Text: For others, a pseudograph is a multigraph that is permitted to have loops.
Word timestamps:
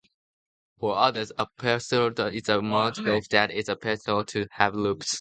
For 0.79 0.97
others, 0.97 1.31
a 1.37 1.45
pseudograph 1.59 2.33
is 2.33 2.49
a 2.49 2.53
multigraph 2.53 3.27
that 3.29 3.51
is 3.51 3.65
permitted 3.79 4.27
to 4.29 4.47
have 4.53 4.73
loops. 4.73 5.09